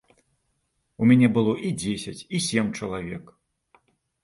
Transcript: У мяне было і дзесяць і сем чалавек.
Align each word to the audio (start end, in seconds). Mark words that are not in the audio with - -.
У 1.03 1.09
мяне 1.11 1.29
было 1.35 1.53
і 1.69 1.71
дзесяць 1.85 2.15
і 2.25 2.37
сем 2.49 2.73
чалавек. 2.79 3.25